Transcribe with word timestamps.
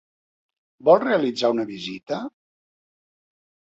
Vol 0.87 1.03
realitzar 1.03 1.53
una 1.57 1.67
visita? 1.73 2.21